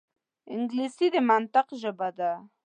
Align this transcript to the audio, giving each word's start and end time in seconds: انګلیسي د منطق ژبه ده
انګلیسي 0.53 1.07
د 1.13 1.15
منطق 1.29 1.67
ژبه 1.81 2.09
ده 2.17 2.31